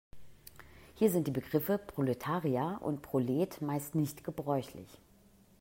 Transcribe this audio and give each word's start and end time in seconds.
Hier 0.95 1.11
sind 1.11 1.27
die 1.27 1.31
Begriffe 1.31 1.77
Proletarier 1.77 2.79
und 2.81 3.03
Prolet 3.03 3.61
meist 3.61 3.93
nicht 3.93 4.23
gebräuchlich. 4.23 4.87